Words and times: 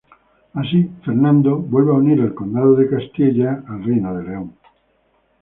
Así, 0.55 0.89
Fernando 1.05 1.57
vuelve 1.57 1.91
a 1.91 1.97
unir 1.97 2.19
el 2.21 2.33
condado 2.33 2.73
de 2.73 2.89
Castilla 2.89 3.63
al 3.67 3.83
reino 3.83 4.17
de 4.17 4.23
León. 4.23 4.55